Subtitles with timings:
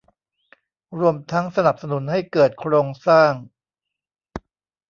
[0.99, 3.31] รวมทั้งสนับสนุนให้เกิดโครงสร้าง